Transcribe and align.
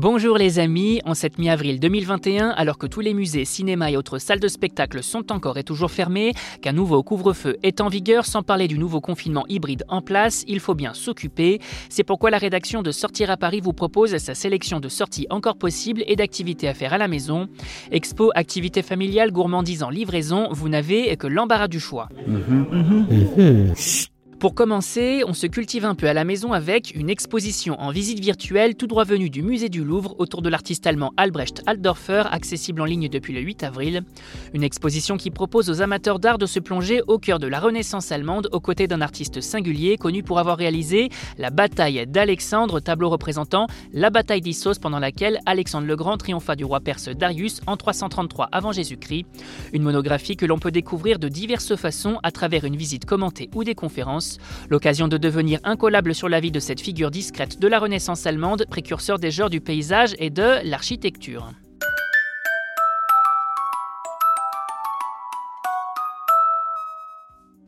Bonjour 0.00 0.38
les 0.38 0.60
amis, 0.60 1.00
en 1.06 1.14
cette 1.14 1.38
mi-avril 1.38 1.80
2021, 1.80 2.50
alors 2.50 2.78
que 2.78 2.86
tous 2.86 3.00
les 3.00 3.14
musées, 3.14 3.44
cinémas 3.44 3.90
et 3.90 3.96
autres 3.96 4.20
salles 4.20 4.38
de 4.38 4.46
spectacle 4.46 5.02
sont 5.02 5.32
encore 5.32 5.58
et 5.58 5.64
toujours 5.64 5.90
fermés, 5.90 6.34
qu'un 6.62 6.70
nouveau 6.70 7.02
couvre-feu 7.02 7.56
est 7.64 7.80
en 7.80 7.88
vigueur, 7.88 8.24
sans 8.24 8.44
parler 8.44 8.68
du 8.68 8.78
nouveau 8.78 9.00
confinement 9.00 9.44
hybride 9.48 9.82
en 9.88 10.00
place, 10.00 10.44
il 10.46 10.60
faut 10.60 10.76
bien 10.76 10.94
s'occuper. 10.94 11.58
C'est 11.88 12.04
pourquoi 12.04 12.30
la 12.30 12.38
rédaction 12.38 12.82
de 12.82 12.92
Sortir 12.92 13.28
à 13.28 13.36
Paris 13.36 13.60
vous 13.60 13.72
propose 13.72 14.16
sa 14.18 14.36
sélection 14.36 14.78
de 14.78 14.88
sorties 14.88 15.26
encore 15.30 15.58
possibles 15.58 16.04
et 16.06 16.14
d'activités 16.14 16.68
à 16.68 16.74
faire 16.74 16.92
à 16.92 16.98
la 16.98 17.08
maison. 17.08 17.48
Expo, 17.90 18.30
activités 18.36 18.82
familiales, 18.82 19.32
gourmandises 19.32 19.82
en 19.82 19.90
livraison, 19.90 20.46
vous 20.52 20.68
n'avez 20.68 21.16
que 21.16 21.26
l'embarras 21.26 21.66
du 21.66 21.80
choix. 21.80 22.08
Pour 24.38 24.54
commencer, 24.54 25.24
on 25.26 25.34
se 25.34 25.48
cultive 25.48 25.84
un 25.84 25.96
peu 25.96 26.08
à 26.08 26.12
la 26.12 26.22
maison 26.22 26.52
avec 26.52 26.94
une 26.94 27.10
exposition 27.10 27.74
en 27.80 27.90
visite 27.90 28.20
virtuelle 28.20 28.76
tout 28.76 28.86
droit 28.86 29.02
venue 29.02 29.30
du 29.30 29.42
musée 29.42 29.68
du 29.68 29.82
Louvre 29.82 30.14
autour 30.18 30.42
de 30.42 30.48
l'artiste 30.48 30.86
allemand 30.86 31.12
Albrecht 31.16 31.64
Altdorfer, 31.66 32.22
accessible 32.30 32.80
en 32.80 32.84
ligne 32.84 33.08
depuis 33.08 33.34
le 33.34 33.40
8 33.40 33.64
avril. 33.64 34.02
Une 34.54 34.62
exposition 34.62 35.16
qui 35.16 35.32
propose 35.32 35.68
aux 35.70 35.82
amateurs 35.82 36.20
d'art 36.20 36.38
de 36.38 36.46
se 36.46 36.60
plonger 36.60 37.02
au 37.08 37.18
cœur 37.18 37.40
de 37.40 37.48
la 37.48 37.58
Renaissance 37.58 38.12
allemande 38.12 38.48
aux 38.52 38.60
côtés 38.60 38.86
d'un 38.86 39.00
artiste 39.00 39.40
singulier 39.40 39.96
connu 39.96 40.22
pour 40.22 40.38
avoir 40.38 40.56
réalisé 40.56 41.08
la 41.36 41.50
bataille 41.50 42.06
d'Alexandre, 42.06 42.78
tableau 42.78 43.10
représentant 43.10 43.66
la 43.92 44.10
bataille 44.10 44.40
d'Issos 44.40 44.78
pendant 44.80 45.00
laquelle 45.00 45.40
Alexandre 45.46 45.88
le 45.88 45.96
Grand 45.96 46.16
triompha 46.16 46.54
du 46.54 46.64
roi 46.64 46.78
perse 46.78 47.08
Darius 47.08 47.60
en 47.66 47.76
333 47.76 48.50
avant 48.52 48.70
Jésus-Christ. 48.70 49.26
Une 49.72 49.82
monographie 49.82 50.36
que 50.36 50.46
l'on 50.46 50.60
peut 50.60 50.70
découvrir 50.70 51.18
de 51.18 51.26
diverses 51.26 51.74
façons 51.74 52.20
à 52.22 52.30
travers 52.30 52.62
une 52.62 52.76
visite 52.76 53.04
commentée 53.04 53.50
ou 53.56 53.64
des 53.64 53.74
conférences 53.74 54.27
L'occasion 54.68 55.08
de 55.08 55.16
devenir 55.16 55.60
incollable 55.64 56.14
sur 56.14 56.28
la 56.28 56.40
vie 56.40 56.50
de 56.50 56.60
cette 56.60 56.80
figure 56.80 57.10
discrète 57.10 57.58
de 57.58 57.68
la 57.68 57.78
Renaissance 57.78 58.26
allemande, 58.26 58.66
précurseur 58.68 59.18
des 59.18 59.30
genres 59.30 59.50
du 59.50 59.60
paysage 59.60 60.14
et 60.18 60.30
de 60.30 60.64
l'architecture. 60.64 61.52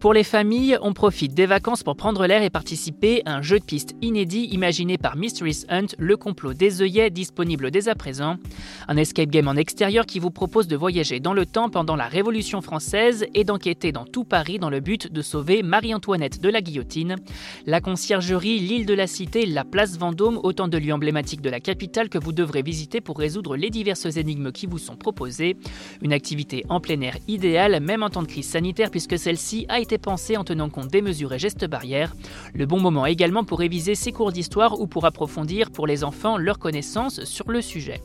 Pour 0.00 0.12
les 0.12 0.22
familles, 0.22 0.78
on 0.80 0.92
profite 0.92 1.34
des 1.34 1.46
vacances 1.46 1.82
pour 1.82 1.96
prendre 1.96 2.24
l'air 2.24 2.44
et 2.44 2.50
participer 2.50 3.22
à 3.24 3.34
un 3.34 3.42
jeu 3.42 3.58
de 3.58 3.64
piste 3.64 3.96
inédit 4.00 4.44
imaginé 4.52 4.96
par 4.96 5.16
Mysteries 5.16 5.64
Hunt, 5.68 5.86
le 5.98 6.16
complot 6.16 6.54
des 6.54 6.82
œillets 6.82 7.10
disponible 7.10 7.72
dès 7.72 7.88
à 7.88 7.96
présent. 7.96 8.36
Un 8.86 8.96
escape 8.96 9.28
game 9.28 9.48
en 9.48 9.56
extérieur 9.56 10.06
qui 10.06 10.20
vous 10.20 10.30
propose 10.30 10.68
de 10.68 10.76
voyager 10.76 11.18
dans 11.18 11.32
le 11.32 11.46
temps 11.46 11.68
pendant 11.68 11.96
la 11.96 12.06
Révolution 12.06 12.60
française 12.60 13.26
et 13.34 13.42
d'enquêter 13.42 13.90
dans 13.90 14.04
tout 14.04 14.22
Paris 14.22 14.60
dans 14.60 14.70
le 14.70 14.78
but 14.78 15.12
de 15.12 15.20
sauver 15.20 15.64
Marie-Antoinette 15.64 16.40
de 16.40 16.48
la 16.48 16.60
guillotine. 16.60 17.16
La 17.66 17.80
conciergerie, 17.80 18.60
l'île 18.60 18.86
de 18.86 18.94
la 18.94 19.08
Cité, 19.08 19.46
la 19.46 19.64
place 19.64 19.98
Vendôme, 19.98 20.38
autant 20.44 20.68
de 20.68 20.78
lieux 20.78 20.94
emblématiques 20.94 21.42
de 21.42 21.50
la 21.50 21.58
capitale 21.58 22.08
que 22.08 22.18
vous 22.18 22.32
devrez 22.32 22.62
visiter 22.62 23.00
pour 23.00 23.18
résoudre 23.18 23.56
les 23.56 23.70
diverses 23.70 24.16
énigmes 24.16 24.52
qui 24.52 24.66
vous 24.66 24.78
sont 24.78 24.96
proposées. 24.96 25.56
Une 26.02 26.12
activité 26.12 26.64
en 26.68 26.78
plein 26.78 27.00
air 27.00 27.18
idéale, 27.26 27.80
même 27.80 28.04
en 28.04 28.10
temps 28.10 28.22
de 28.22 28.28
crise 28.28 28.48
sanitaire, 28.48 28.92
puisque 28.92 29.18
celle-ci 29.18 29.66
a 29.68 29.80
été 29.80 29.87
pensé 29.96 30.36
en 30.36 30.44
tenant 30.44 30.68
compte 30.68 30.88
des 30.88 31.00
mesures 31.00 31.32
et 31.32 31.38
gestes 31.38 31.64
barrières. 31.64 32.14
Le 32.52 32.66
bon 32.66 32.80
moment 32.80 33.06
également 33.06 33.44
pour 33.44 33.60
réviser 33.60 33.94
ses 33.94 34.12
cours 34.12 34.32
d'histoire 34.32 34.78
ou 34.78 34.86
pour 34.86 35.06
approfondir 35.06 35.70
pour 35.70 35.86
les 35.86 36.04
enfants 36.04 36.36
leurs 36.36 36.58
connaissances 36.58 37.24
sur 37.24 37.50
le 37.50 37.62
sujet. 37.62 38.02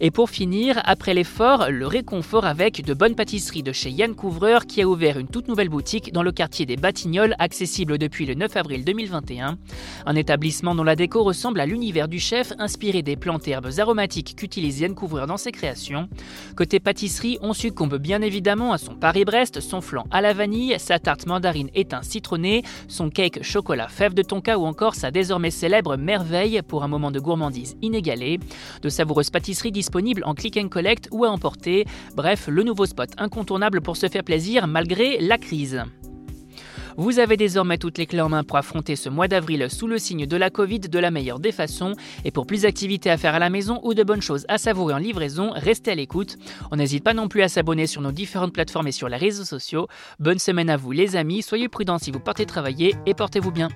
Et 0.00 0.12
pour 0.12 0.30
finir, 0.30 0.80
après 0.84 1.12
l'effort, 1.12 1.70
le 1.70 1.84
réconfort 1.84 2.44
avec 2.44 2.84
de 2.84 2.94
bonnes 2.94 3.16
pâtisseries 3.16 3.64
de 3.64 3.72
chez 3.72 3.90
Yann 3.90 4.14
Couvreur 4.14 4.66
qui 4.66 4.80
a 4.80 4.86
ouvert 4.86 5.18
une 5.18 5.26
toute 5.26 5.48
nouvelle 5.48 5.68
boutique 5.68 6.12
dans 6.12 6.22
le 6.22 6.30
quartier 6.30 6.66
des 6.66 6.76
Batignolles, 6.76 7.34
accessible 7.40 7.98
depuis 7.98 8.24
le 8.24 8.34
9 8.34 8.56
avril 8.56 8.84
2021. 8.84 9.58
Un 10.06 10.14
établissement 10.14 10.76
dont 10.76 10.84
la 10.84 10.94
déco 10.94 11.24
ressemble 11.24 11.58
à 11.58 11.66
l'univers 11.66 12.06
du 12.06 12.20
chef, 12.20 12.52
inspiré 12.60 13.02
des 13.02 13.16
plantes 13.16 13.48
et 13.48 13.50
herbes 13.50 13.72
aromatiques 13.78 14.36
qu'utilise 14.36 14.78
Yann 14.78 14.94
Couvreur 14.94 15.26
dans 15.26 15.36
ses 15.36 15.50
créations. 15.50 16.08
Côté 16.56 16.78
pâtisserie, 16.78 17.38
on 17.42 17.52
succombe 17.52 17.96
bien 17.96 18.22
évidemment 18.22 18.72
à 18.72 18.78
son 18.78 18.94
Paris-Brest, 18.94 19.58
son 19.58 19.80
flan 19.80 20.04
à 20.12 20.20
la 20.20 20.32
vanille, 20.32 20.76
sa 20.78 21.00
tarte 21.00 21.26
mandarine 21.26 21.70
éteint 21.74 22.02
citronné, 22.02 22.62
son 22.86 23.10
cake 23.10 23.42
chocolat 23.42 23.88
fève 23.88 24.14
de 24.14 24.22
tonka 24.22 24.60
ou 24.60 24.64
encore 24.64 24.94
sa 24.94 25.10
désormais 25.10 25.50
célèbre 25.50 25.96
merveille 25.96 26.62
pour 26.62 26.84
un 26.84 26.88
moment 26.88 27.10
de 27.10 27.18
gourmandise 27.18 27.76
inégalé. 27.82 28.38
De 28.82 28.88
savoureuses 28.88 29.30
pâtisseries 29.30 29.72
disponible 29.88 30.22
en 30.26 30.34
click 30.34 30.58
and 30.58 30.68
collect 30.68 31.08
ou 31.12 31.24
à 31.24 31.30
emporter. 31.30 31.86
Bref, 32.14 32.48
le 32.48 32.62
nouveau 32.62 32.84
spot 32.84 33.08
incontournable 33.16 33.80
pour 33.80 33.96
se 33.96 34.06
faire 34.06 34.22
plaisir 34.22 34.66
malgré 34.66 35.18
la 35.18 35.38
crise. 35.38 35.82
Vous 36.98 37.20
avez 37.20 37.38
désormais 37.38 37.78
toutes 37.78 37.96
les 37.96 38.04
clés 38.06 38.20
en 38.20 38.28
main 38.28 38.44
pour 38.44 38.58
affronter 38.58 38.96
ce 38.96 39.08
mois 39.08 39.28
d'avril 39.28 39.68
sous 39.70 39.86
le 39.86 39.98
signe 39.98 40.26
de 40.26 40.36
la 40.36 40.50
Covid 40.50 40.80
de 40.80 40.98
la 40.98 41.10
meilleure 41.10 41.38
des 41.38 41.52
façons. 41.52 41.94
Et 42.26 42.30
pour 42.30 42.44
plus 42.44 42.62
d'activités 42.62 43.08
à 43.08 43.16
faire 43.16 43.34
à 43.34 43.38
la 43.38 43.48
maison 43.48 43.80
ou 43.82 43.94
de 43.94 44.02
bonnes 44.02 44.20
choses 44.20 44.44
à 44.48 44.58
savourer 44.58 44.92
en 44.92 44.98
livraison, 44.98 45.52
restez 45.54 45.92
à 45.92 45.94
l'écoute. 45.94 46.36
On 46.70 46.76
n'hésite 46.76 47.04
pas 47.04 47.14
non 47.14 47.28
plus 47.28 47.40
à 47.40 47.48
s'abonner 47.48 47.86
sur 47.86 48.02
nos 48.02 48.12
différentes 48.12 48.52
plateformes 48.52 48.88
et 48.88 48.92
sur 48.92 49.08
les 49.08 49.16
réseaux 49.16 49.44
sociaux. 49.44 49.88
Bonne 50.18 50.38
semaine 50.38 50.68
à 50.68 50.76
vous 50.76 50.92
les 50.92 51.16
amis, 51.16 51.40
soyez 51.40 51.68
prudents 51.68 51.98
si 51.98 52.10
vous 52.10 52.20
partez 52.20 52.44
travailler 52.44 52.94
et 53.06 53.14
portez-vous 53.14 53.52
bien. 53.52 53.68